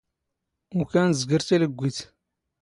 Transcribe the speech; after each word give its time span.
ⵓⴽⴰⵏ 0.79 1.09
ⵣⴳⵔ 1.19 1.41
ⵜⵉⵍⴳⴳⵯⵉⵜ. 1.47 1.97